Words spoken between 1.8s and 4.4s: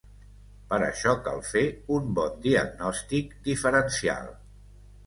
un bon diagnòstic diferencial.